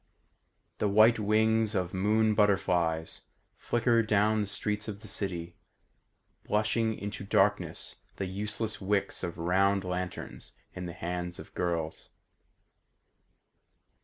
The 0.79 0.87
white 0.89 1.19
wings 1.19 1.75
of 1.75 1.93
moon 1.93 2.33
butterflies 2.33 3.25
Flicker 3.55 4.01
down 4.01 4.41
the 4.41 4.47
streets 4.47 4.87
of 4.87 5.01
the 5.01 5.07
city, 5.07 5.57
Blushing 6.43 6.97
into 6.97 7.23
darkness 7.23 7.97
the 8.15 8.25
useless 8.25 8.81
wicks 8.81 9.21
of 9.21 9.37
round 9.37 9.83
lanterns 9.83 10.53
in 10.73 10.87
the 10.87 10.93
hands 10.93 11.37
of 11.37 11.53
girls. 11.53 12.09